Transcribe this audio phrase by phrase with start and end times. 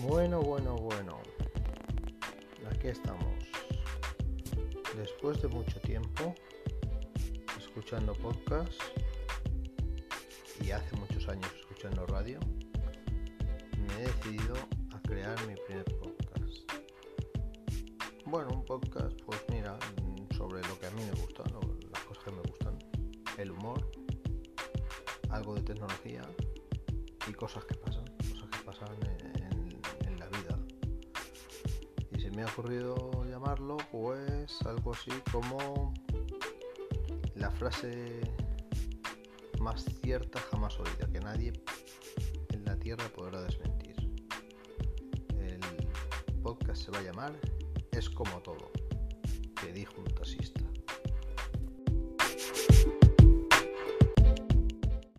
[0.00, 1.20] Bueno, bueno, bueno.
[2.70, 3.26] Aquí estamos.
[4.96, 6.34] Después de mucho tiempo
[7.58, 8.72] escuchando podcast
[10.64, 12.40] y hace muchos años escuchando radio,
[13.76, 14.54] me he decidido
[14.92, 16.72] a crear mi primer podcast.
[18.24, 19.78] Bueno, un podcast, pues mira,
[20.36, 21.44] sobre lo que a mí me gusta,
[21.92, 22.78] las cosas que me gustan,
[23.38, 23.90] el humor,
[25.28, 26.22] algo de tecnología
[27.28, 27.74] y cosas que
[32.42, 35.94] me ha ocurrido llamarlo pues algo así como
[37.36, 38.20] la frase
[39.60, 41.52] más cierta jamás oída, que nadie
[42.48, 43.94] en la Tierra podrá desmentir.
[45.38, 45.60] El
[46.42, 47.38] podcast se va a llamar
[47.92, 48.72] Es como todo,
[49.60, 50.62] que dijo un taxista.